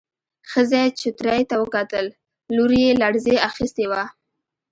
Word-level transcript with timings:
ښځې 0.51 0.83
چوترې 0.99 1.41
ته 1.49 1.55
وکتل، 1.61 2.05
لور 2.55 2.71
يې 2.81 2.89
لړزې 3.01 3.35
اخيستې 3.49 3.85
وه. 3.91 4.03